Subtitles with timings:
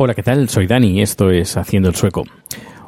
[0.00, 0.48] Hola, ¿qué tal?
[0.48, 2.22] Soy Dani y esto es Haciendo el Sueco.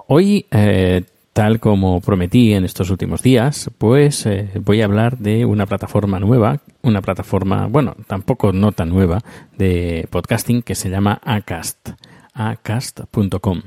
[0.07, 5.45] Hoy, eh, tal como prometí en estos últimos días, pues eh, voy a hablar de
[5.45, 9.23] una plataforma nueva, una plataforma, bueno, tampoco no tan nueva,
[9.59, 11.89] de podcasting que se llama Acast,
[12.33, 13.63] acast.com.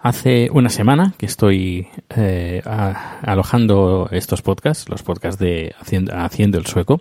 [0.00, 2.60] Hace una semana que estoy eh,
[3.22, 7.00] alojando estos podcasts, los podcasts de Haciendo el Sueco.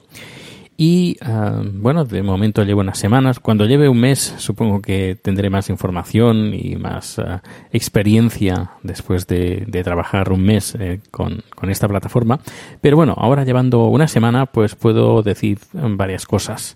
[0.79, 3.39] Y ah, bueno, de momento llevo unas semanas.
[3.39, 9.65] Cuando lleve un mes, supongo que tendré más información y más ah, experiencia después de,
[9.83, 12.39] trabajar un mes eh, con, con esta plataforma.
[12.79, 16.75] Pero bueno, ahora llevando una semana, pues puedo decir varias cosas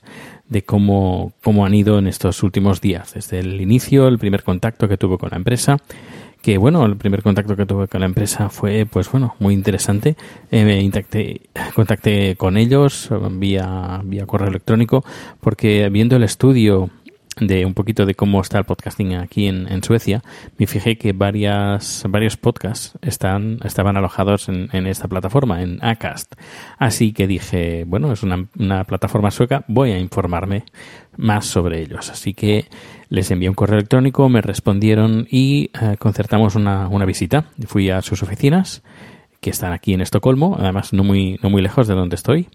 [0.50, 3.14] de cómo, cómo han ido en estos últimos días.
[3.14, 5.78] Desde el inicio, el primer contacto que tuve con la empresa,
[6.42, 10.16] que bueno, el primer contacto que tuve con la empresa fue, pues bueno, muy interesante.
[10.50, 11.42] Eh, me intacté-
[11.75, 15.05] contacté con ellos vía, vía correo electrónico,
[15.39, 16.89] porque viendo el estudio
[17.39, 20.21] de un poquito de cómo está el podcasting aquí en, en Suecia,
[20.58, 26.33] me fijé que varias, varios podcasts están, estaban alojados en, en esta plataforma, en Acast.
[26.77, 30.66] Así que dije, bueno, es una, una plataforma sueca, voy a informarme
[31.16, 32.10] más sobre ellos.
[32.10, 32.66] Así que
[33.11, 37.44] les envié un correo electrónico, me respondieron y eh, concertamos una, una visita.
[37.67, 38.83] Fui a sus oficinas,
[39.42, 42.48] que están aquí en Estocolmo, además no muy, no muy lejos de donde estoy.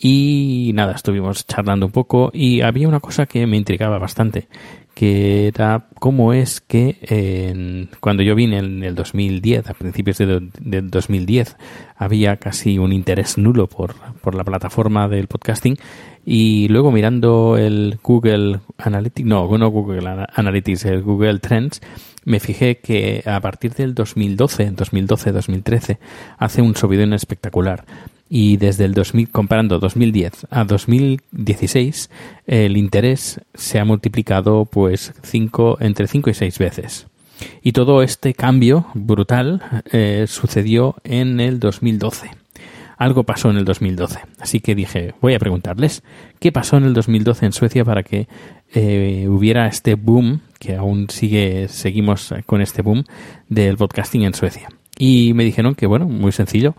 [0.00, 4.46] Y nada, estuvimos charlando un poco y había una cosa que me intrigaba bastante,
[4.94, 10.90] que era cómo es que cuando yo vine en el 2010, a principios de del
[10.90, 11.56] 2010,
[11.96, 15.76] había casi un interés nulo por, por la plataforma del podcasting
[16.30, 21.80] y luego mirando el Google Analytics, no, no Google Ana- Analytics, el Google Trends,
[22.26, 25.96] me fijé que a partir del 2012, 2012-2013,
[26.36, 27.86] hace un subidón espectacular.
[28.28, 32.10] Y desde el 2000, comparando 2010 a 2016,
[32.46, 37.06] el interés se ha multiplicado pues cinco, entre 5 y 6 veces.
[37.62, 39.62] Y todo este cambio brutal
[39.92, 42.32] eh, sucedió en el 2012.
[42.98, 44.18] Algo pasó en el 2012.
[44.40, 46.02] Así que dije, voy a preguntarles
[46.40, 48.28] qué pasó en el 2012 en Suecia para que
[48.74, 53.04] eh, hubiera este boom, que aún sigue, seguimos con este boom
[53.48, 54.68] del podcasting en Suecia.
[54.98, 56.74] Y me dijeron que, bueno, muy sencillo.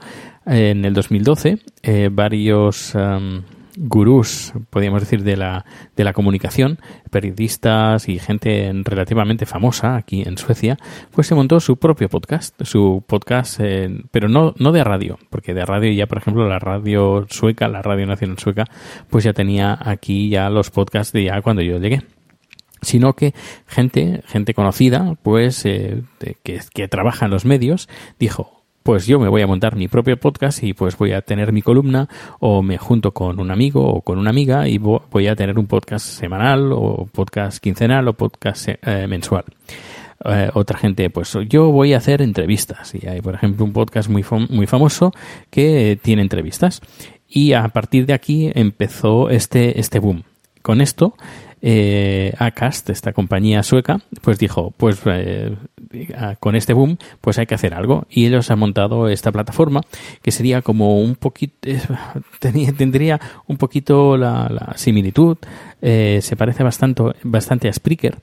[0.45, 3.43] En el 2012, eh, varios am,
[3.79, 6.79] gurús, podríamos decir, de la, de la comunicación,
[7.09, 10.77] periodistas y gente relativamente famosa aquí en Suecia,
[11.11, 15.53] pues se montó su propio podcast, su podcast, eh, pero no, no de radio, porque
[15.53, 18.65] de radio ya, por ejemplo, la radio sueca, la radio nacional sueca,
[19.09, 22.03] pues ya tenía aquí ya los podcasts de ya cuando yo llegué.
[22.81, 23.33] Sino que
[23.67, 26.03] gente, gente conocida, pues eh,
[26.43, 27.89] que, que trabaja en los medios,
[28.19, 28.58] dijo,
[28.89, 31.61] pues yo me voy a montar mi propio podcast y pues voy a tener mi
[31.61, 35.35] columna o me junto con un amigo o con una amiga y vo- voy a
[35.35, 39.43] tener un podcast semanal o podcast quincenal o podcast eh, mensual.
[40.25, 44.09] Eh, otra gente, pues yo voy a hacer entrevistas y hay, por ejemplo, un podcast
[44.09, 45.11] muy, muy famoso
[45.51, 46.81] que tiene entrevistas
[47.27, 50.23] y a partir de aquí empezó este, este boom.
[50.63, 51.13] Con esto,
[51.61, 55.55] eh, Acast, esta compañía sueca, pues dijo, pues eh,
[56.39, 58.05] con este boom, pues hay que hacer algo.
[58.09, 59.81] Y ellos han montado esta plataforma
[60.21, 61.81] que sería como un poquito, eh,
[62.77, 65.37] tendría un poquito la, la similitud,
[65.81, 68.17] eh, se parece bastante, bastante a Spreaker.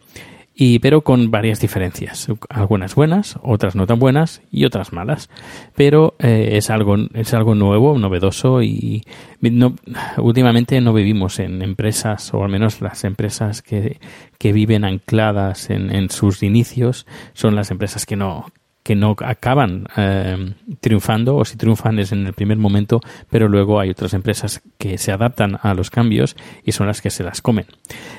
[0.59, 2.29] Y pero con varias diferencias.
[2.49, 5.29] Algunas buenas otras no tan buenas y otras malas.
[5.75, 9.03] Pero eh, es algo es algo nuevo novedoso y
[9.43, 9.77] no,
[10.17, 14.01] últimamente no vivimos en empresas o al menos las empresas que,
[14.39, 18.47] que viven ancladas en, en sus inicios son las empresas que no
[18.87, 23.81] que no acaban eh, triunfando o si triunfan es en el primer momento, pero luego
[23.81, 27.43] hay otras empresas que se adaptan a los cambios y son las que se las
[27.43, 27.67] comen.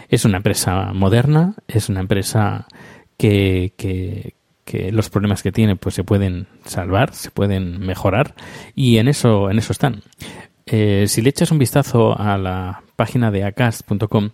[0.09, 2.67] Es una empresa moderna, es una empresa
[3.15, 4.33] que, que,
[4.91, 8.35] los problemas que tiene pues se pueden salvar, se pueden mejorar
[8.75, 10.01] y en eso, en eso están.
[10.65, 14.31] Eh, si le echas un vistazo a la página de acast.com,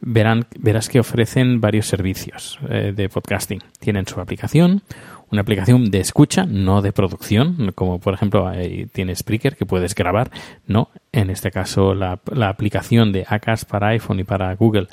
[0.00, 3.60] verán, verás que ofrecen varios servicios eh, de podcasting.
[3.80, 4.82] Tienen su aplicación,
[5.30, 8.50] una aplicación de escucha, no de producción, como por ejemplo
[8.92, 10.30] tiene Spreaker que puedes grabar,
[10.66, 14.88] no, en este caso la, aplicación de Acast para iPhone y para Google,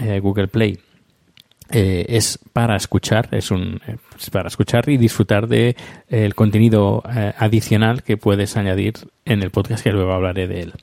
[0.00, 0.78] eh, Google Play
[1.70, 3.80] eh, es para escuchar, es un
[4.30, 5.74] para escuchar y disfrutar de
[6.08, 7.02] el contenido
[7.36, 8.94] adicional que puedes añadir
[9.24, 10.74] en el podcast que luego hablaré de él.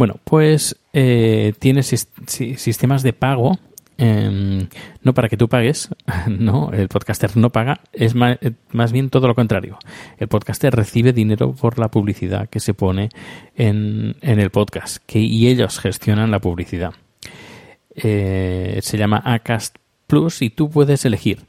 [0.00, 3.58] Bueno, pues eh, tiene sistemas de pago.
[3.98, 4.66] Em,
[5.02, 5.90] no para que tú pagues,
[6.26, 9.78] no, el podcaster no paga, es eh, más, bien todo lo contrario.
[10.16, 13.10] El podcaster recibe dinero por la publicidad que se pone
[13.56, 16.94] en, el podcast y ellos gestionan la publicidad.
[17.94, 19.76] Eh, se llama Acast
[20.06, 21.40] Plus y tú puedes elegir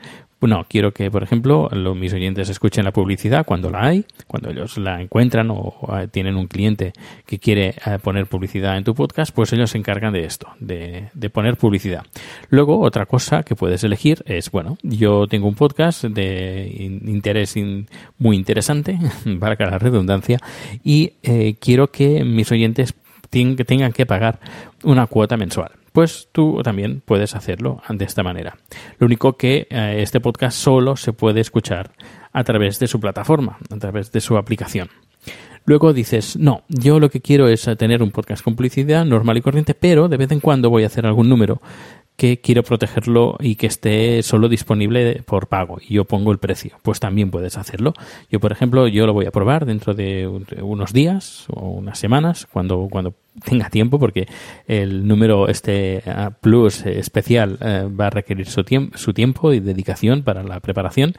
[0.50, 4.50] no, quiero que, por ejemplo, los, mis oyentes escuchen la publicidad cuando la hay, cuando
[4.50, 6.94] ellos la encuentran o, eh, tienen un cliente
[7.26, 11.10] que quiere eh, poner publicidad en tu podcast, pues ellos se encargan de esto, de,
[11.32, 12.06] poner publicidad.
[12.50, 16.72] Luego, otra cosa que puedes elegir es, bueno, yo tengo un podcast de
[17.06, 17.56] interés
[18.18, 18.98] muy interesante,
[19.40, 20.40] para la redundancia,
[20.84, 22.96] y eh, quiero que mis oyentes
[23.30, 24.40] tengan que pagar
[24.84, 28.58] una cuota mensual pues tú también puedes hacerlo de esta manera.
[29.00, 31.92] Lo único que eh, este podcast solo se puede escuchar
[32.32, 34.90] a través de su plataforma, a través de su aplicación.
[35.66, 39.42] Luego dices, no, yo lo que quiero es tener un podcast con publicidad normal y
[39.42, 41.62] corriente, pero de vez en cuando voy a hacer algún número
[42.22, 46.78] que quiero protegerlo y que esté solo disponible por pago y yo pongo el precio,
[46.84, 47.96] pues también puedes hacerlo.
[48.30, 50.28] Yo, por ejemplo, yo lo voy a probar dentro de
[50.62, 54.28] unos días o unas semanas, cuando, cuando tenga tiempo, porque
[54.68, 59.60] el número este ah, plus especial eh, va a requerir su, tiempo su tiempo y
[59.60, 61.16] dedicación para la preparación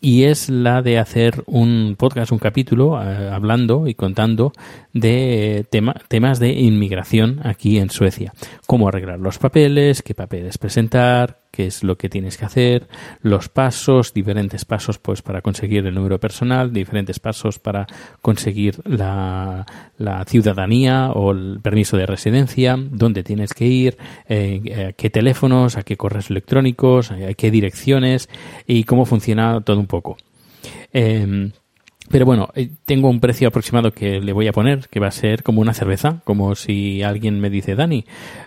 [0.00, 4.52] y es la de hacer un podcast, un capítulo, eh, hablando y contando
[4.92, 5.66] de
[6.08, 8.32] temas de inmigración aquí en Suecia.
[8.66, 12.86] Cómo arreglar los papeles, qué papeles presentar, qué es lo que tienes que hacer,
[13.22, 17.86] los pasos, diferentes pasos pues para conseguir el número personal, diferentes pasos para
[18.20, 19.64] conseguir la,
[20.26, 23.96] ciudadanía o el permiso de residencia, dónde tienes que ir,
[24.28, 28.28] eh, eh, qué teléfonos, a qué correos electrónicos, a qué direcciones
[28.66, 30.18] y cómo funciona todo un poco.
[30.92, 31.52] Em,
[32.10, 35.10] pero bueno, eh, tengo un precio aproximado que le voy a poner, que va a
[35.10, 38.04] ser como una cerveza, como si alguien me dice, Dani,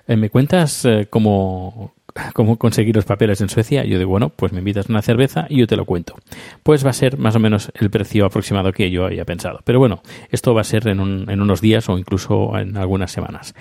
[0.08, 1.94] ¿me cuentas cómo,
[2.34, 5.58] cómo conseguir los papeles en Suecia, yo digo, bueno, pues me invitas una cerveza y
[5.58, 6.16] yo te lo cuento.
[6.64, 9.60] Pues va a ser más o menos el precio aproximado que yo había pensado.
[9.64, 13.54] Pero bueno, esto va a ser en, unos días o incluso en algunas semanas.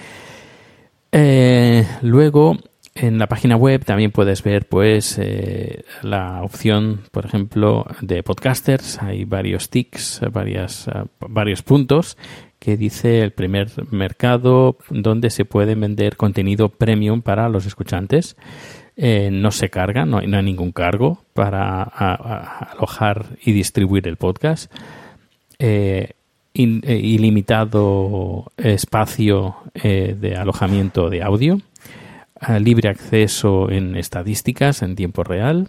[1.13, 2.59] Eh, luego,
[2.95, 9.01] en la página web también puedes ver pues eh, la opción, por ejemplo, de podcasters.
[9.03, 12.17] Hay varios tics, varias, eh, varios puntos
[12.59, 18.37] que dice el primer mercado donde se puede vender contenido premium para los escuchantes.
[18.97, 24.73] Eh, no se carga, no hay, ningún cargo para alojar y distribuir el podcast.
[25.61, 26.15] Eh,
[26.55, 31.61] eh, ilimitado espacio de alojamiento de audio.
[32.59, 35.69] libre acceso en estadísticas en tiempo real.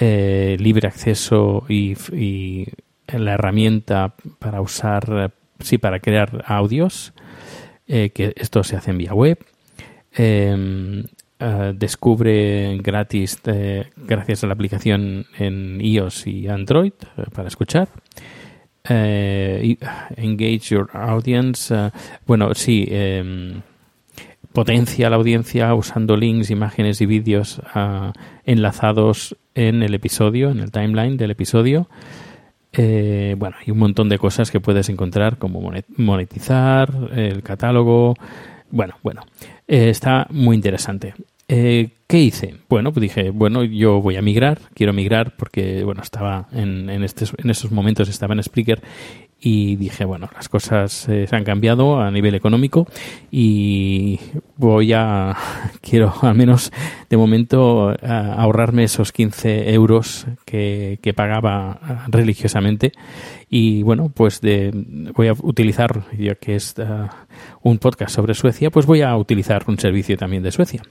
[0.00, 2.66] libre acceso y, y
[3.06, 7.12] la herramienta para usar sí, para crear audios,
[7.86, 9.38] eh, que esto se hace en vía web.
[10.12, 11.04] Em,
[11.38, 16.92] eh, descubre gratis eh, gracias a la aplicación en iOS y Android
[17.34, 17.88] para escuchar.
[18.90, 21.74] engage your audience.
[22.26, 23.60] bueno, sí, em,
[24.52, 27.60] potencia la audiencia usando links, imágenes y vídeos
[28.44, 31.88] enlazados en el episodio, en el timeline del episodio.
[32.80, 35.60] Eh, bueno, hay un montón de cosas que puedes encontrar como
[35.96, 38.14] monetizar, el catálogo.
[38.70, 39.22] Bueno, bueno,
[39.66, 41.14] eh, está muy interesante.
[41.48, 42.54] Eh, ¿Qué hice?
[42.68, 47.02] Bueno, pues dije, bueno, yo voy a migrar, quiero migrar porque, bueno, estaba en, en,
[47.02, 48.80] estos, en estos momentos, estaba en Spreaker
[49.40, 52.86] y dije, bueno, las cosas eh, se han cambiado a nivel económico
[53.30, 54.18] y
[54.56, 55.36] voy a,
[55.80, 56.72] quiero al menos
[57.08, 62.92] de momento a ahorrarme esos 15 euros que, que pagaba religiosamente
[63.50, 64.70] y bueno, pues de,
[65.14, 67.08] voy a utilizar, ya que es uh,
[67.62, 70.82] un podcast sobre Suecia, pues voy a utilizar un servicio también de Suecia.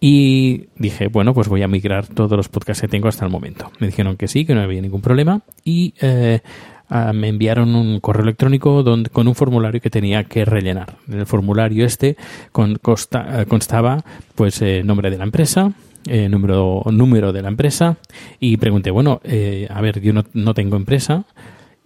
[0.00, 3.70] Y dije, bueno, pues voy a migrar todos los podcasts que tengo hasta el momento.
[3.80, 6.40] Me dijeron que sí, que no había ningún problema y eh,
[6.88, 10.96] ah, me enviaron un correo electrónico donde, con un formulario que tenía que rellenar.
[11.08, 12.16] En el formulario este
[12.52, 14.04] con, consta, constaba
[14.34, 15.72] pues eh, nombre de la empresa,
[16.06, 17.96] eh, número, número de la empresa
[18.40, 21.24] y pregunté, bueno, eh, a ver, yo no, no tengo empresa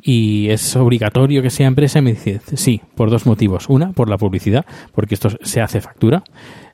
[0.00, 3.68] y es obligatorio que sea empresa y me dice, sí, por dos motivos.
[3.68, 6.25] Una, por la publicidad, porque esto se hace factura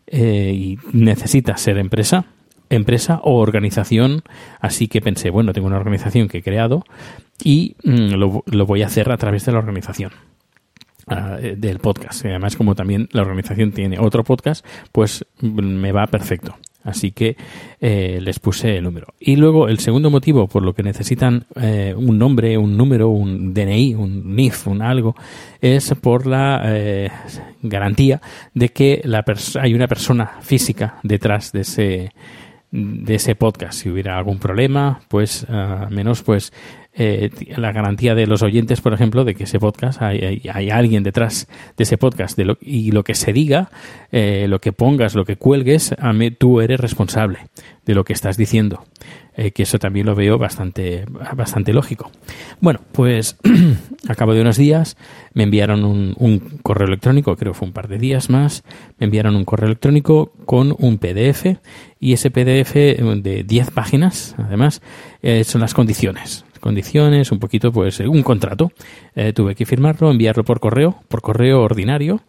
[0.06, 2.24] eh, y necesita ser empresa,
[2.70, 4.22] empresa o organización.
[4.60, 6.84] Así que pensé, bueno, tengo una organización que he creado
[7.42, 10.12] y mm, lo, lo, voy a hacer a través de la organización.
[11.10, 12.26] Uh, del podcast.
[12.26, 16.54] Además, como también la organización tiene otro podcast, pues me va perfecto.
[16.84, 17.36] Así que
[17.80, 19.08] eh, les puse el número.
[19.18, 23.52] Y luego el segundo motivo por lo que necesitan eh, un nombre, un número, un
[23.52, 25.14] DNI, un NIF, un algo,
[25.60, 27.10] es por la eh,
[27.62, 28.20] garantía
[28.54, 29.24] de que la
[29.60, 32.12] hay una persona física detrás de ese
[32.70, 33.80] de ese podcast.
[33.80, 36.52] Si hubiera algún problema, pues al menos pues
[37.00, 41.04] eh, la garantía de los oyentes, por ejemplo, de que ese podcast hay, hay, alguien
[41.04, 43.70] detrás de ese podcast de lo, y lo que se diga,
[44.10, 47.38] eh, lo que pongas, lo que cuelgues, a mí, tú eres responsable
[47.86, 48.84] de lo que estás diciendo.
[49.36, 51.04] Eh, que eso también lo veo bastante,
[51.36, 52.10] bastante lógico.
[52.60, 53.36] Bueno, pues
[54.08, 54.96] a cabo de unos días
[55.34, 58.64] me enviaron un, correo electrónico, creo fue un par de días más,
[58.98, 61.58] me enviaron un correo electrónico con un PDF
[62.00, 64.82] y ese PDF de 10 páginas, además,
[65.22, 68.72] eh, son las condiciones condiciones, un poquito, pues, un contrato.
[69.14, 72.22] Eh, tuve que firmarlo, enviarlo por correo, por correo ordinario.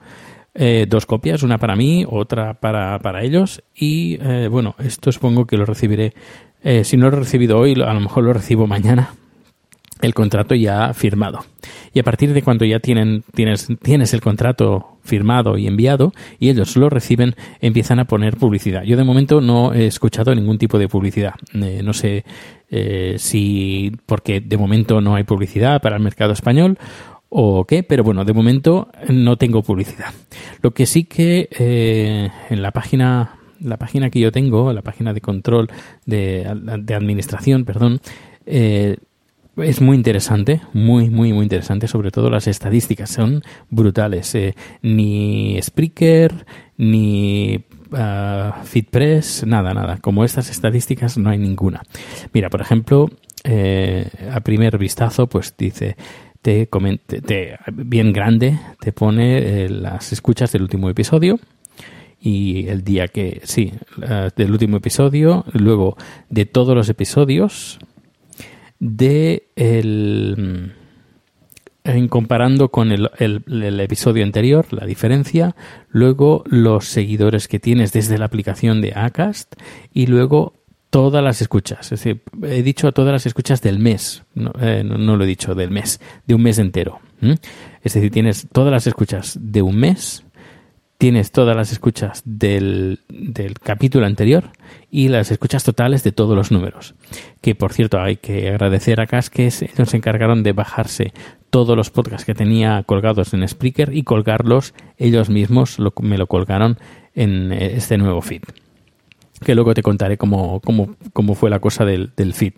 [0.55, 3.63] Eh, dos copias, una para mí, otra para, para ellos.
[3.75, 6.13] Y eh, bueno, esto supongo que lo recibiré.
[6.63, 9.13] Eh, si no lo he recibido hoy, a lo mejor lo recibo mañana.
[10.01, 11.45] El contrato ya firmado.
[11.93, 16.49] Y a partir de cuando ya tienen, tienes, tienes el contrato firmado y enviado y
[16.49, 18.83] ellos lo reciben, empiezan a poner publicidad.
[18.83, 21.33] Yo de momento no he escuchado ningún tipo de publicidad.
[21.53, 22.23] Eh, no sé
[22.69, 26.77] eh, si porque de momento no hay publicidad para el mercado español
[27.29, 30.13] o qué, pero bueno, de momento no tengo publicidad.
[30.61, 35.13] Lo que sí que eh, en la página la página que yo tengo, la página
[35.13, 35.69] de control
[36.05, 36.47] de,
[36.79, 37.99] de administración, perdón,
[38.45, 38.97] eh,
[39.63, 41.87] es muy interesante, muy, muy, muy interesante.
[41.87, 44.33] Sobre todo las estadísticas son brutales.
[44.35, 46.45] Eh, ni Spreaker,
[46.77, 49.97] ni uh, FitPress, nada, nada.
[49.97, 51.83] Como estas estadísticas no hay ninguna.
[52.33, 53.09] Mira, por ejemplo,
[53.43, 55.95] eh, a primer vistazo, pues dice,
[56.41, 61.39] te, comente, te bien grande, te pone eh, las escuchas del último episodio
[62.19, 65.95] y el día que, sí, uh, del último episodio, luego
[66.29, 67.79] de todos los episodios,
[68.79, 70.73] de el
[71.83, 75.55] en comparando con el, el, episodio anterior, la diferencia,
[75.89, 79.55] luego los seguidores que tienes desde la aplicación de Acast
[79.93, 80.53] y luego
[80.89, 81.91] todas las escuchas.
[81.91, 85.27] Es decir, he dicho todas las escuchas del mes, no, eh, no, no lo he
[85.27, 86.99] dicho del mes, de un mes entero.
[87.21, 87.33] ¿Mm?
[87.81, 90.23] Es decir, tienes todas las escuchas de un mes
[90.99, 94.51] tienes todas las escuchas del, del, capítulo anterior
[94.91, 96.93] y las escuchas totales de todos los números.
[97.39, 101.13] Que por cierto hay que agradecer a Cas que ellos se encargaron de bajarse
[101.49, 106.27] todos los podcasts que tenía colgados en Spreaker y colgarlos ellos mismos, lo, me lo
[106.27, 106.77] colgaron
[107.15, 108.43] en este nuevo feed.
[109.45, 112.55] Que luego te contaré cómo, cómo, cómo fue la cosa del, del feed.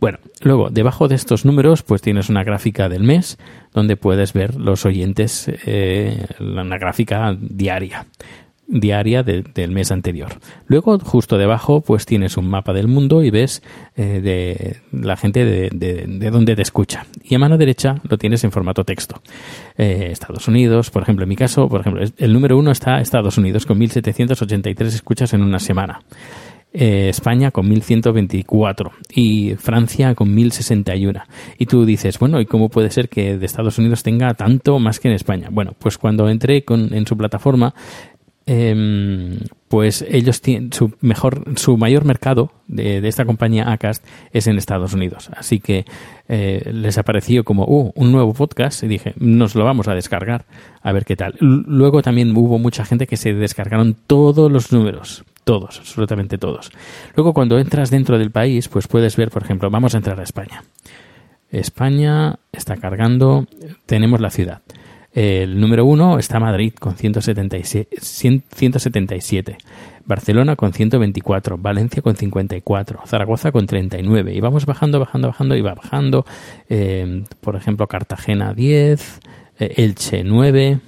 [0.00, 3.38] Bueno, luego, debajo de estos números, pues tienes una gráfica del mes
[3.74, 8.06] donde puedes ver los oyentes, eh, una gráfica diaria
[8.70, 10.28] diaria de, del mes anterior.
[10.66, 13.62] Luego, justo debajo, pues tienes un mapa del mundo y ves
[13.96, 17.04] eh, de la gente de, de, de, donde te escucha.
[17.22, 19.20] Y a mano derecha lo tienes en formato texto.
[19.76, 23.36] Eh, Estados Unidos, por ejemplo, en mi caso, por ejemplo, el número uno está Estados
[23.38, 26.00] Unidos con 1.783 escuchas en una semana
[26.72, 31.22] eh, España con 1124 y Francia con 1061.
[31.58, 35.00] Y tú dices, bueno, ¿y cómo puede ser que de Estados Unidos tenga tanto más
[35.00, 35.48] que en España?
[35.50, 37.74] Bueno, pues cuando entré con, en su plataforma,
[38.46, 44.46] eh, pues ellos tienen su mejor, su mayor mercado de, de, esta compañía Acast es
[44.48, 45.30] en Estados Unidos.
[45.36, 45.84] Así que
[46.28, 50.46] eh, les apareció como uh, un nuevo podcast y dije, nos lo vamos a descargar
[50.82, 51.36] a ver qué tal.
[51.38, 56.70] Luego también hubo mucha gente que se descargaron todos los números todos, absolutamente todos.
[57.16, 60.22] Luego, cuando entras dentro del país, pues puedes ver, por ejemplo, vamos a entrar a
[60.22, 60.64] España.
[61.50, 63.46] España está cargando.
[63.86, 64.62] Tenemos la ciudad.
[65.12, 69.58] El número uno está Madrid con 177, 177,
[70.04, 74.32] Barcelona con 124, Valencia con 54, Zaragoza con 39.
[74.32, 76.24] Y vamos bajando, bajando, bajando y va bajando.
[76.68, 79.20] Eh, por ejemplo, Cartagena 10,
[79.58, 80.78] eh, Elche 9,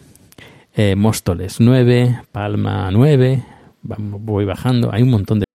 [0.76, 3.42] eh, Móstoles 9, Palma 9.
[3.82, 4.90] Vamos, voy bajando.
[4.92, 5.46] Hay un montón de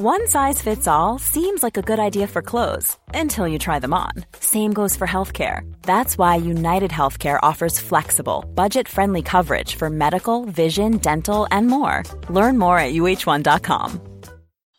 [0.00, 3.92] One size fits all seems like a good idea for clothes until you try them
[3.92, 4.12] on.
[4.38, 5.62] Same goes for healthcare.
[5.82, 12.04] That's why United Healthcare offers flexible, budget friendly coverage for medical, vision, dental, and more.
[12.30, 14.00] Learn more at uh1.com.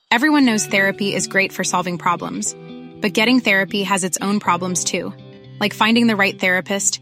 [0.09, 2.55] Everyone knows therapy is great for solving problems,
[3.01, 5.13] but getting therapy has its own problems too,
[5.59, 7.01] like finding the right therapist,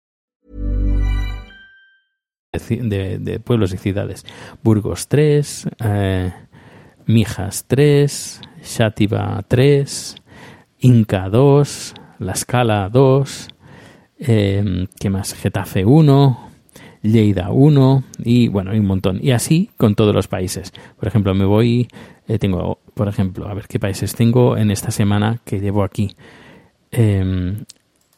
[2.51, 4.25] De, pueblos y ciudades.
[4.61, 6.33] Burgos 3, eh,
[7.05, 10.15] Mijas 3, Xátiva 3,
[10.79, 13.47] Inca 2, La Scala 2,
[14.19, 15.33] eh, ¿qué más?
[15.33, 16.49] Getafe 1,
[17.03, 19.19] Lleida 1 y bueno, hay un montón.
[19.21, 20.73] Y así con todos los países.
[20.99, 21.87] Por ejemplo, me voy,
[22.27, 26.17] eh, tengo, por ejemplo, a ver qué países tengo en esta semana que llevo aquí.
[26.91, 27.63] Eh,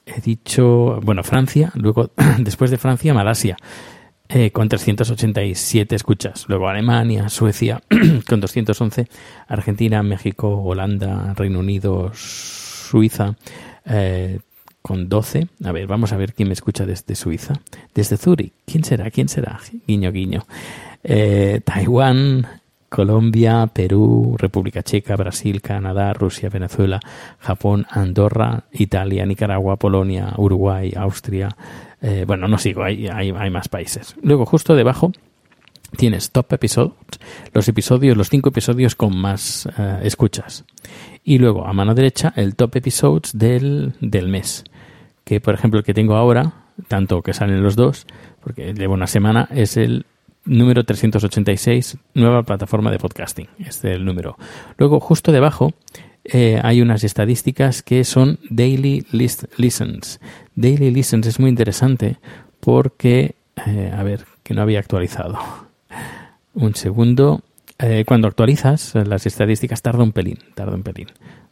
[0.08, 2.10] he dicho, bueno, Francia, luego
[2.40, 3.58] después de Francia, Malasia.
[4.30, 6.46] Eh, con 387 escuchas.
[6.48, 7.82] Luego Alemania, Suecia
[8.28, 9.08] con 211,
[9.48, 13.36] Argentina, México, Holanda, Reino Unido, Suiza
[13.86, 14.40] eh,
[14.82, 15.48] con 12.
[15.64, 17.54] A ver, vamos a ver quién me escucha desde Suiza.
[17.94, 18.54] Desde Zurich.
[18.66, 19.10] ¿Quién será?
[19.12, 19.60] ¿Quién será?
[19.88, 20.46] Guiño, guiño.
[21.04, 22.48] Eh, Taiwán,
[22.94, 27.00] Colombia, Perú, República Checa, Brasil, Canadá, Rusia, Venezuela,
[27.40, 31.50] Japón, Andorra, Italia, Nicaragua, Polonia, Uruguay, Austria.
[32.04, 34.16] Eh, bueno, no sigo, hay, hay, hay más países.
[34.22, 35.14] Luego, justo debajo,
[35.96, 36.94] tienes top episodes,
[37.54, 40.66] los episodios, los cinco episodios con más eh, escuchas.
[41.24, 44.66] Y luego, a mano derecha, el top episodes del, del mes.
[45.24, 48.06] Que, por ejemplo, el que tengo ahora, tanto que salen los dos,
[48.42, 50.06] porque llevo una semana, es el
[50.44, 53.48] número 386, nueva plataforma de podcasting.
[53.60, 54.38] Este es el número.
[54.78, 55.74] Luego, justo debajo,
[56.26, 60.20] eh, hay unas estadísticas que son daily list listens.
[60.56, 62.18] Daily listens es muy interesante
[62.60, 65.38] porque, eh, a ver, que no había actualizado.
[66.54, 67.42] Un segundo.
[67.80, 71.08] Eh, cuando actualizas las estadísticas tarda un pelín, tarda un pelín.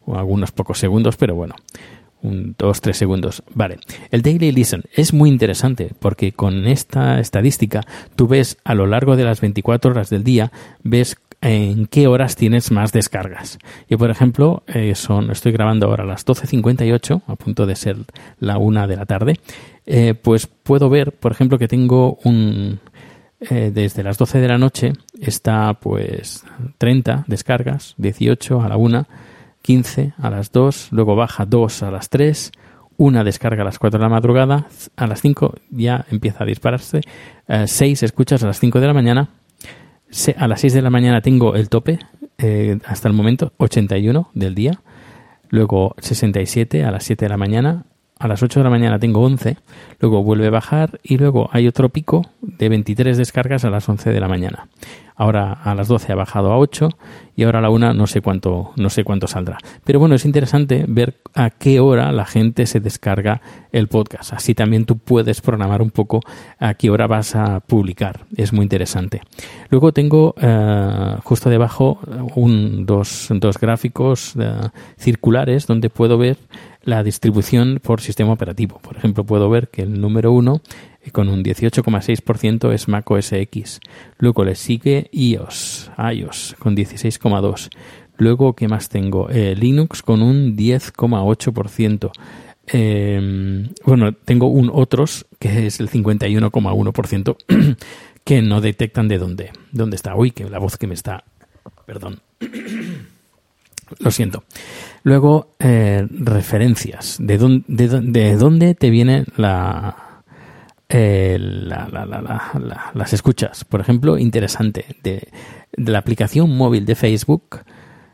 [0.06, 1.54] O algunos pocos segundos, pero bueno.
[2.22, 3.42] Un, dos, tres segundos.
[3.54, 3.78] Vale.
[4.10, 7.82] El Daily Listen es muy interesante porque con esta estadística
[8.16, 12.36] tú ves a lo largo de las 24 horas del día, ves en qué horas
[12.36, 13.58] tienes más descargas.
[13.88, 17.96] Yo, por ejemplo, eh, son, estoy grabando ahora a las 12.58, a punto de ser
[18.38, 19.40] la una de la tarde,
[19.84, 22.80] eh, pues puedo ver, por ejemplo, que tengo un...
[23.50, 26.44] Eh, desde las 12 de la noche está pues
[26.78, 29.04] 30 descargas, 18 a la 1,
[29.62, 32.52] 15 a las 2, luego baja 2 a las 3,
[32.96, 37.00] una descarga a las 4 de la madrugada, a las 5 ya empieza a dispararse,
[37.48, 39.28] 6 escuchas a las 5 de la mañana,
[40.36, 41.98] a las 6 de la mañana tengo el tope,
[42.38, 44.80] eh, hasta el momento 81 del día,
[45.48, 47.84] luego 67 a las 7 de la mañana,
[48.18, 49.56] a las 8 de la mañana tengo 11,
[50.00, 54.10] luego vuelve a bajar y luego hay otro pico de 23 descargas a las 11
[54.10, 54.68] de la mañana.
[55.16, 56.88] Ahora a las 12 ha bajado a 8
[57.36, 59.58] y ahora a la 1 no sé cuánto no sé cuánto saldrá.
[59.84, 63.40] Pero bueno, es interesante ver a qué hora la gente se descarga
[63.72, 64.32] el podcast.
[64.32, 66.20] Así también tú puedes programar un poco
[66.58, 68.26] a qué hora vas a publicar.
[68.36, 69.22] Es muy interesante.
[69.70, 71.98] Luego tengo eh, justo debajo
[72.34, 74.52] un, dos, dos gráficos eh,
[74.98, 76.36] circulares donde puedo ver
[76.84, 78.78] la distribución por sistema operativo.
[78.82, 80.60] Por ejemplo, puedo ver que el número 1
[81.10, 83.80] con un 18,6% es Mac OS X.
[84.18, 87.68] Luego le sigue iOS, iOS con 16,2%.
[88.18, 89.28] Luego, ¿qué más tengo?
[89.30, 92.10] Eh, Linux con un 10,8%.
[92.68, 97.36] Eh, bueno, tengo un otros que es el 51,1%.
[98.24, 100.14] que no detectan de dónde, dónde está.
[100.14, 101.24] Uy, que la voz que me está...
[101.86, 102.20] Perdón.
[103.98, 104.44] Lo siento.
[105.02, 107.16] Luego, eh, referencias.
[107.20, 110.11] ¿De dónde, de, dó- de dónde te viene la,
[110.92, 113.64] eh, la- la- la- la- la- las escuchas?
[113.64, 114.84] Por ejemplo, interesante.
[115.02, 115.28] De,
[115.74, 117.60] la aplicación móvil de Facebook.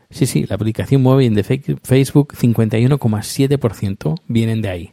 [0.09, 4.91] Sí, sí, la aplicación móvil de Facebook, 51,7% vienen de ahí.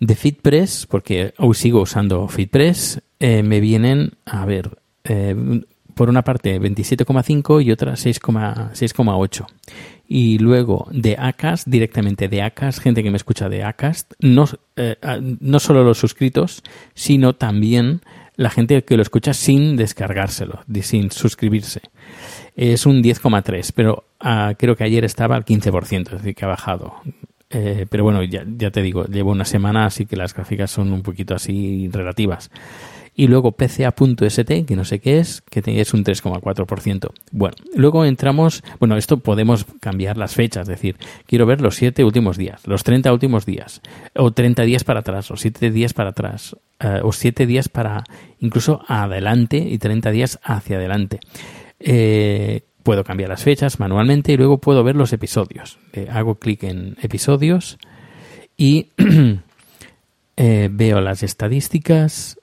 [0.00, 5.62] De FitPress, porque hoy sigo usando FitPress, eh, me vienen, a ver, eh,
[5.94, 8.20] por una parte 27,5 y otra 6,-
[8.74, 9.46] 6,8.
[10.08, 14.96] Y luego de Acast, directamente de Acast, gente que me escucha de Acast, no, eh,
[15.40, 16.62] no solo los suscritos,
[16.94, 18.02] sino también
[18.36, 21.80] la gente que lo escucha sin descargárselo, de- sin suscribirse.
[22.54, 26.48] Es un 10,3, pero ah, creo que ayer estaba al 15%, es decir, que ha
[26.48, 26.94] bajado.
[27.50, 30.92] Eh, pero bueno, ya, ya te digo, llevo una semana, así que las gráficas son
[30.92, 32.50] un poquito así relativas.
[33.18, 37.10] Y luego PCA.st, que no sé qué es, que es un 3,4%.
[37.32, 42.04] Bueno, luego entramos, bueno, esto podemos cambiar las fechas, es decir, quiero ver los 7
[42.04, 43.80] últimos días, los 30 últimos días,
[44.14, 48.04] o 30 días para atrás, o 7 días para atrás, eh, o 7 días para
[48.38, 51.20] incluso adelante y 30 días hacia adelante.
[51.80, 55.80] Eh, puedo cambiar las fechas manualmente y luego puedo ver los episodios.
[55.92, 57.78] Eh, hago clic en episodios
[58.56, 58.90] y
[60.36, 62.38] eh, veo las estadísticas,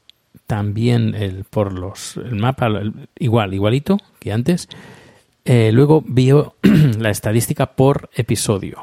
[0.47, 2.69] también el, por los, el mapa,
[3.17, 4.67] igual, igualito que antes.
[5.45, 6.55] Eh, luego veo
[6.99, 8.81] la estadística por episodio.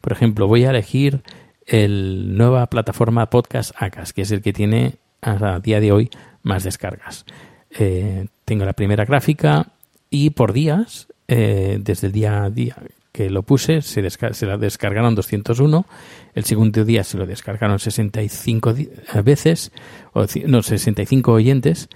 [0.00, 1.22] Por ejemplo, voy a elegir
[1.66, 6.10] el nueva plataforma podcast Acas, que es el que tiene a día de hoy
[6.42, 7.24] más descargas.
[7.70, 9.68] Eh, tengo la primera gráfica
[10.10, 12.76] y por días, eh, desde el día a día
[13.12, 14.02] que lo puse, se,
[14.46, 15.86] la descargaron 201.
[16.34, 18.88] El segundo día se lo descargaron 65 di-
[19.22, 19.70] veces,
[20.14, 21.88] o, no, 65 oyentes.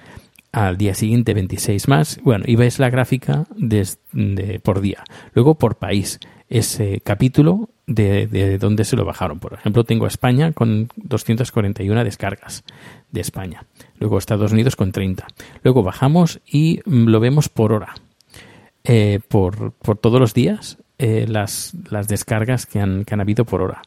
[0.53, 2.19] Al día siguiente 26 más.
[2.23, 5.05] Bueno, y ves la gráfica de, por día.
[5.35, 6.19] Luego por país.
[6.49, 9.39] Ese capítulo de, de dónde se lo bajaron.
[9.41, 12.65] Por ejemplo, tengo España con 241 descargas
[13.11, 13.65] de España.
[13.99, 15.27] Luego Estados Unidos con 30.
[15.63, 17.95] Luego bajamos y mm, lo vemos por hora.
[18.85, 23.45] Eh, por, por todos los días eh, las, las descargas que han, que han habido
[23.45, 23.83] por hora.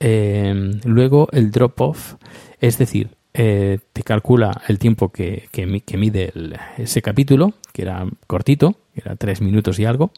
[0.00, 2.14] Eh, luego el drop-off,
[2.60, 7.82] es decir, eh, te calcula el tiempo que, que, que mide el- ese capítulo, que
[7.82, 10.10] era cortito, que era tres minutos y algo.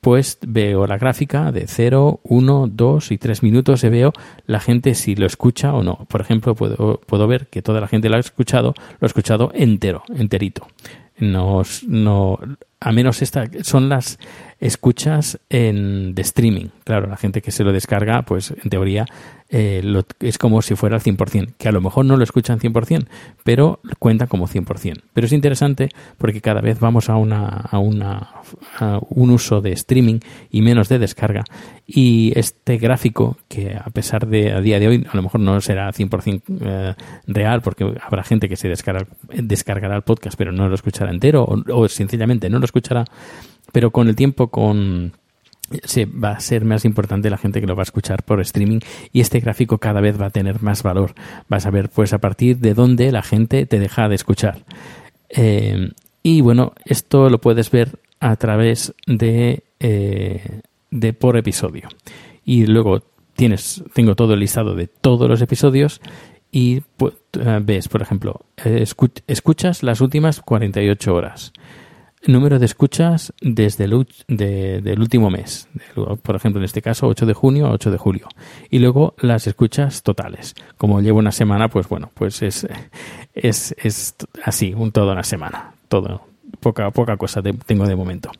[0.00, 4.12] Pues veo la gráfica de 0, 1, 2 y 3 minutos y veo
[4.46, 6.06] la gente si lo escucha o no.
[6.08, 9.50] Por ejemplo, puedo, puedo ver que toda la gente lo ha escuchado, lo ha escuchado
[9.54, 10.66] entero, enterito.
[11.18, 12.38] No, no,
[12.80, 14.18] a menos esta, son las
[14.58, 16.68] escuchas en, de streaming.
[16.84, 19.04] Claro, la gente que se lo descarga, pues en teoría
[19.50, 22.60] eh, lo- es como si fuera al 100%, que a lo mejor no lo escuchan
[22.60, 23.06] 100%,
[23.44, 25.02] pero cuenta como 100%.
[25.12, 28.30] Pero es interesante porque cada vez vamos a, una, a, una,
[29.10, 31.44] un uso de streaming y menos de descarga.
[31.86, 35.60] Y este gráfico, que a pesar de a día de hoy a lo mejor no
[35.60, 36.94] será 100% eh,
[37.26, 41.42] real, porque habrá gente que se descarga, descargará el podcast pero no lo escuchará entero
[41.44, 43.04] o, o sencillamente no lo escuchará,
[43.72, 45.12] pero con el tiempo, con
[45.84, 48.80] se va a ser más importante la gente que lo va a escuchar por streaming
[49.12, 51.14] y este gráfico cada vez va a tener más valor.
[51.48, 54.64] Vas a ver pues a partir de dónde la gente te deja de escuchar.
[55.28, 55.90] Eh,
[56.22, 61.88] y bueno, esto lo puedes ver a través de, eh, de por episodio.
[62.44, 63.02] Y luego
[63.34, 66.00] tienes, tengo todo el listado de todos los episodios
[66.52, 71.52] y pu- eh, ves, por ejemplo, escu- escuchas las últimas 48 horas.
[72.26, 75.68] Número de escuchas desde el, último mes.
[75.94, 78.28] Por ejemplo, en este caso, 8 de junio a 8 de julio.
[78.68, 80.54] Y luego las escuchas totales.
[80.76, 82.66] Como llevo una semana, pues bueno, pues es,
[83.32, 85.72] es, es así, un toda una semana.
[85.88, 86.26] Todo,
[86.60, 88.30] poca, poca cosa tengo de momento.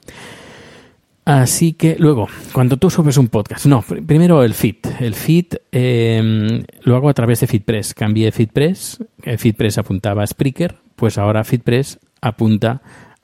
[1.25, 4.77] Así que luego, cuando tú subes un podcast, no, pr- primero el feed.
[4.99, 7.95] El feed eh, lo hago a través de FeedPress.
[7.95, 12.83] Cambié FeedPress, eh, FeedPress apuntaba a Spreaker, pues ahora FeedPress apunta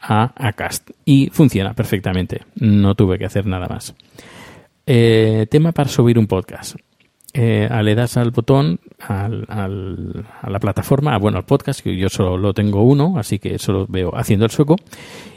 [0.08, 2.42] a Acast y funciona perfectamente.
[2.56, 3.94] No tuve que hacer nada más.
[4.86, 6.76] Eh, tema para subir un podcast.
[7.34, 11.94] Eh, le das al botón al, al- a la plataforma, ah, bueno, al podcast, que
[11.96, 14.76] yo solo lo tengo uno, así que solo veo haciendo el sueco,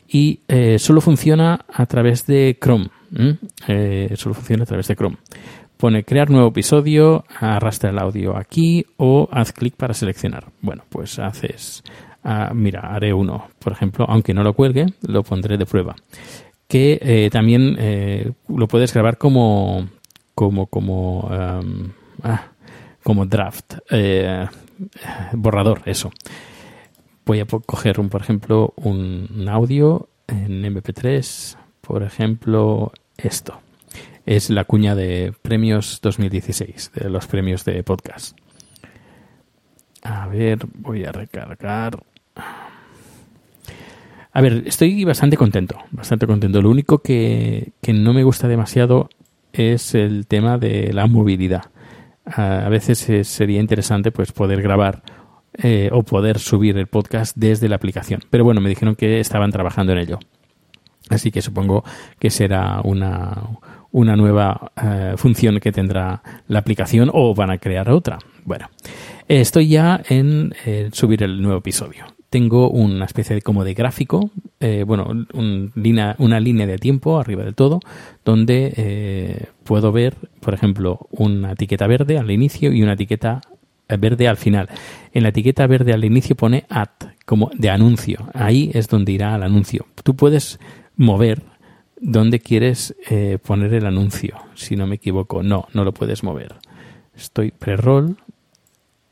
[0.08, 2.90] y eh, solo funciona a través de Chrome.
[3.68, 5.18] Eh, solo funciona a través de Chrome.
[5.76, 10.46] Pone crear nuevo episodio, arrastra el audio aquí o haz clic para seleccionar.
[10.62, 11.84] Bueno, pues haces,
[12.24, 15.96] ah, mira, haré uno, por ejemplo, aunque no lo cuelgue, lo pondré de prueba.
[16.68, 19.90] Que eh, también eh, lo puedes grabar como,
[20.36, 22.44] como, como, ah,
[23.04, 24.48] como draft, eh,
[25.34, 26.12] borrador, eso.
[27.26, 33.60] voy a coger, un, por ejemplo, un audio en MP3, por ejemplo, esto.
[34.26, 38.38] Es la cuña de premios 2016, de los premios de podcast.
[40.04, 42.00] A ver, voy a recargar.
[44.32, 46.62] A ver, estoy bastante contento, bastante contento.
[46.62, 49.10] Lo único que, que no me gusta demasiado
[49.54, 51.72] es el tema de la movilidad.
[52.26, 55.02] A veces sería interesante pues poder grabar
[55.54, 58.22] eh, o poder subir el podcast desde la aplicación.
[58.30, 60.20] Pero bueno, me dijeron que estaban trabajando en ello.
[61.10, 61.84] Así que supongo
[62.20, 63.42] que será una,
[63.92, 68.20] una nueva eh, función que tendrá la aplicación o van a crear otra.
[68.46, 68.70] Bueno,
[69.28, 72.06] estoy ya en eh, subir el nuevo episodio.
[72.30, 77.56] Tengo una especie de como de gráfico, eh, bueno, una línea de tiempo arriba del
[77.56, 77.80] todo,
[78.24, 83.42] donde puedo ver, por ejemplo, una etiqueta verde al inicio y una etiqueta
[83.88, 84.70] verde al final.
[85.12, 86.90] En la etiqueta verde al inicio pone ad,
[87.26, 88.30] como de anuncio.
[88.36, 89.88] Ahí es donde irá el anuncio.
[90.04, 90.60] Tú puedes
[90.98, 91.42] mover
[92.02, 95.44] donde quieres eh, poner el anuncio, si no me equivoco.
[95.44, 96.56] No, no lo puedes mover.
[97.16, 98.18] Estoy pre-roll.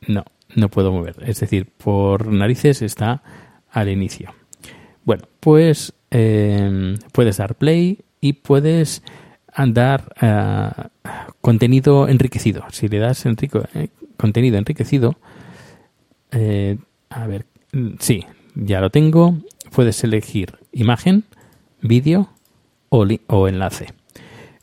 [0.08, 0.24] No,
[0.56, 1.16] no puedo mover.
[1.26, 3.22] Es decir, por narices está
[3.70, 4.34] al inicio.
[5.04, 9.04] Bueno, pues eh, puedes dar play y puedes
[9.54, 10.70] andar eh,
[11.42, 12.64] contenido enriquecido.
[12.72, 15.16] Si le das eh, contenido enriquecido,
[16.32, 16.78] eh,
[17.10, 17.46] a ver,
[18.00, 19.38] sí, ya lo tengo.
[19.72, 21.26] Puedes elegir imagen,
[21.82, 22.30] vídeo
[22.90, 23.88] o, enlace.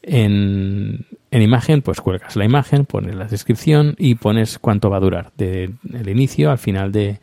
[0.02, 5.00] En, en imagen, pues cuelgas la imagen, pones la descripción y pones cuánto va a
[5.00, 7.20] durar, del inicio al final de,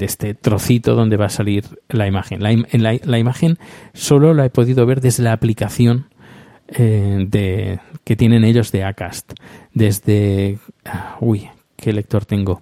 [0.00, 2.42] este trocito donde va a salir la imagen.
[2.42, 3.58] La, im- en la, la imagen
[3.94, 6.06] solo la he podido ver desde la aplicación
[6.68, 9.32] eh, de, que tienen ellos de Acast.
[9.72, 10.58] Desde.
[10.84, 12.60] ah, Uy, ¿qué lector tengo?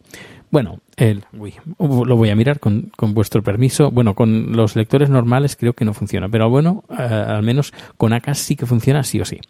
[0.54, 3.90] Bueno, el, uy, lo voy a mirar con, con vuestro permiso.
[3.90, 8.12] Bueno, con los lectores normales creo que no funciona, pero bueno, eh, al menos con
[8.12, 9.40] Acast sí que funciona sí o sí.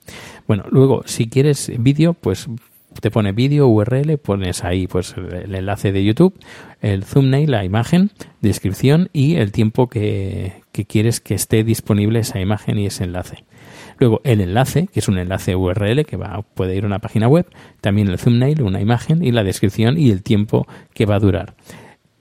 [0.49, 2.49] Bueno, luego, si quieres vídeo, pues
[3.03, 6.33] te pone vídeo URL, pones ahí pues el enlace de YouTube,
[6.81, 12.41] el thumbnail, la imagen, descripción y el tiempo que, que quieres que esté disponible esa
[12.41, 13.45] imagen y ese enlace.
[13.99, 17.29] Luego el enlace, que es un enlace URL que va, puede ir a una página
[17.29, 17.47] web,
[17.81, 21.55] también el thumbnail, una imagen y la descripción y el tiempo que va a durar.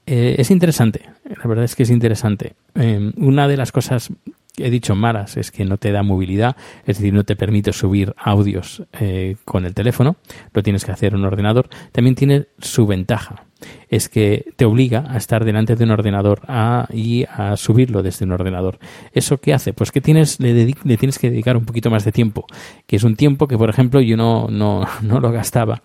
[0.05, 2.53] Eh, es interesante, la verdad es que es interesante.
[2.75, 4.11] Eh, una de las cosas
[4.57, 8.13] he dicho malas es que no te da movilidad, es decir, no te permite subir
[8.17, 10.17] audios eh, con el teléfono,
[10.53, 11.69] lo tienes que hacer en un ordenador.
[11.91, 13.45] También tiene su ventaja,
[13.89, 18.25] es que te obliga a estar delante de un ordenador a, y a subirlo desde
[18.25, 18.77] un ordenador.
[19.13, 19.73] ¿Eso qué hace?
[19.73, 22.45] Pues que tienes, le, le tienes que dedicar un poquito más de tiempo,
[22.85, 25.81] que es un tiempo que, por ejemplo, yo no, no, no lo gastaba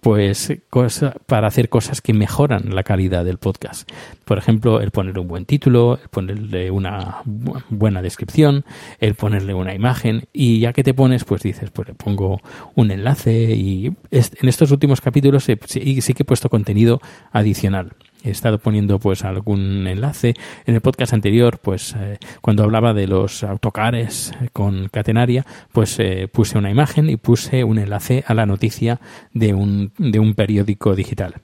[0.00, 3.90] pues cosa, para hacer cosas que mejoran la calidad del podcast.
[4.24, 8.64] Por ejemplo, el poner un buen título, el ponerle una bu- buena descripción,
[8.98, 12.40] el ponerle una imagen y ya que te pones, pues dices, pues le pongo
[12.74, 17.00] un enlace y en estos últimos capítulos sí que he puesto contenido
[17.32, 17.92] adicional.
[18.22, 20.34] He estado poniendo pues algún enlace.
[20.66, 25.98] En el podcast anterior, pues eh, cuando hablaba de los autocares eh, con catenaria, pues
[25.98, 29.00] eh, puse una imagen y puse un enlace a la noticia
[29.32, 31.34] de un, de un periódico digital.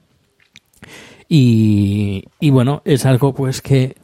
[1.28, 3.96] Y, y bueno, es algo pues que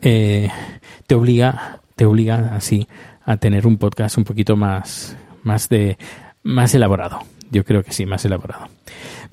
[1.06, 2.88] te obliga, te obliga así
[3.24, 5.98] a tener un podcast un poquito más, más de,
[6.42, 7.20] más elaborado.
[7.50, 8.66] Yo creo que sí, más elaborado.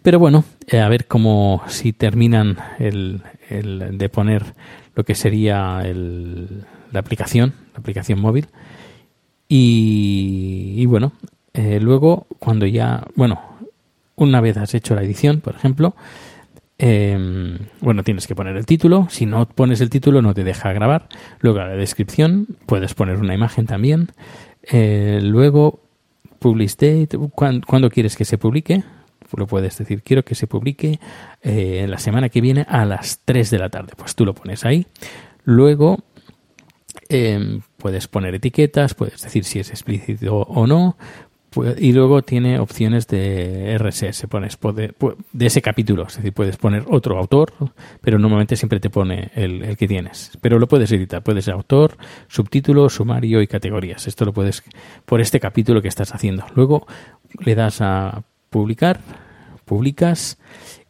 [0.02, 4.44] Pero bueno, eh, a ver cómo si terminan el, el de poner
[4.96, 8.48] lo que sería el, la aplicación, la aplicación móvil.
[9.48, 11.12] Y, y bueno,
[11.54, 13.42] eh, luego cuando ya, bueno,
[14.16, 15.96] una vez has hecho la edición, por ejemplo,
[16.78, 19.08] eh, bueno, tienes que poner el título.
[19.10, 21.10] Si no pones el título, no te deja grabar.
[21.42, 24.12] Luego la descripción, puedes poner una imagen también.
[24.64, 25.82] Eh, luego,
[26.40, 28.84] publish date, cuándo quieres que se publique.
[29.38, 31.00] Lo puedes decir, quiero que se publique
[31.42, 33.94] eh, la semana que viene a las 3 de la tarde.
[33.98, 34.86] Pues tú lo pones ahí.
[35.44, 36.00] Luego,
[37.10, 40.98] eh, puedes poner etiquetas, puedes decir si es explícito o no.
[41.80, 46.58] Y luego tiene opciones de RSS, pones pode- pu- de ese capítulo, es decir, puedes
[46.58, 47.52] poner otro autor,
[48.02, 50.32] pero normalmente siempre te pone el, el que tienes.
[50.42, 54.06] Pero lo puedes editar, puedes autor, subtítulo, sumario y categorías.
[54.08, 54.62] Esto lo puedes
[55.08, 56.46] por este capítulo que estás haciendo.
[56.54, 56.86] Luego
[57.40, 59.00] le das a publicar,
[59.66, 60.38] publicas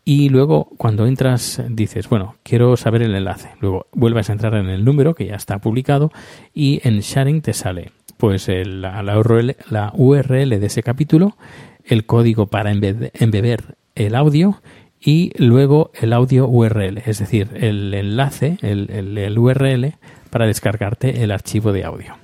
[0.06, 3.50] y luego cuando entras dices, bueno, quiero saber el enlace.
[3.60, 6.12] Luego vuelves a entrar en el número que ya está publicado
[6.54, 11.38] y en sharing te sale pues el- la, la URL, la URL de ese capítulo,
[11.86, 14.62] el código para embe- embeber el audio
[15.00, 19.94] y luego el audio URL, es decir, el enlace, el, el URL
[20.30, 22.16] para descargarte el archivo de audio.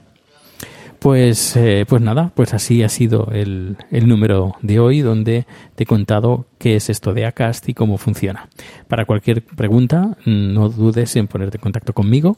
[1.00, 5.84] Pues, eh, pues nada, pues así ha sido el, el, número de hoy donde te
[5.84, 8.50] he contado qué es esto de Acast y cómo funciona.
[8.88, 12.38] Para cualquier pregunta, no dudes en ponerte en contacto conmigo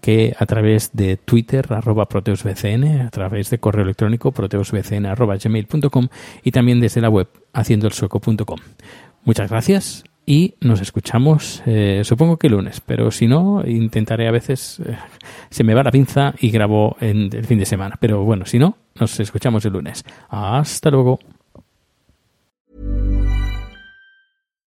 [0.00, 6.08] que a través de Twitter, arroba proteusbcn, a través de correo electrónico proteusbcn, arroba gmail.com
[6.42, 8.58] y también desde la web haciendoelsueco.com.
[9.24, 14.80] Muchas gracias y nos escuchamos, eh, supongo que lunes, pero si no, intentaré a veces,
[14.84, 14.96] eh,
[15.50, 18.58] se me va la pinza y grabo en el fin de semana, pero bueno, si
[18.58, 20.04] no, nos escuchamos el lunes.
[20.28, 21.18] Hasta luego.